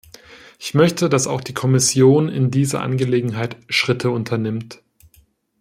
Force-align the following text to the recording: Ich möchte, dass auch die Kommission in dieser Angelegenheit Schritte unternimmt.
Ich 0.57 0.73
möchte, 0.73 1.09
dass 1.09 1.27
auch 1.27 1.41
die 1.41 1.53
Kommission 1.53 2.27
in 2.27 2.49
dieser 2.49 2.81
Angelegenheit 2.81 3.55
Schritte 3.69 4.09
unternimmt. 4.09 4.81